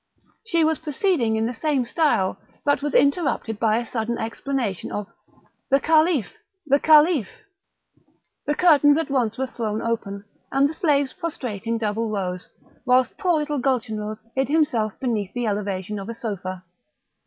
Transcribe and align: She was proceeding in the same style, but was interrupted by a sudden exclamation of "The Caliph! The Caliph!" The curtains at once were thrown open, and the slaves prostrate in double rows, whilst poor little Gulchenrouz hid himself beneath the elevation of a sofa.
She 0.43 0.63
was 0.63 0.79
proceeding 0.79 1.35
in 1.35 1.45
the 1.45 1.53
same 1.53 1.85
style, 1.85 2.39
but 2.65 2.81
was 2.81 2.95
interrupted 2.95 3.59
by 3.59 3.77
a 3.77 3.85
sudden 3.85 4.17
exclamation 4.17 4.91
of 4.91 5.05
"The 5.69 5.79
Caliph! 5.79 6.25
The 6.65 6.79
Caliph!" 6.79 7.27
The 8.47 8.55
curtains 8.55 8.97
at 8.97 9.11
once 9.11 9.37
were 9.37 9.45
thrown 9.45 9.79
open, 9.79 10.23
and 10.51 10.67
the 10.67 10.73
slaves 10.73 11.13
prostrate 11.13 11.67
in 11.67 11.77
double 11.77 12.09
rows, 12.09 12.49
whilst 12.83 13.15
poor 13.19 13.33
little 13.37 13.59
Gulchenrouz 13.59 14.19
hid 14.35 14.47
himself 14.47 14.99
beneath 14.99 15.33
the 15.35 15.45
elevation 15.45 15.99
of 15.99 16.09
a 16.09 16.15
sofa. 16.15 16.63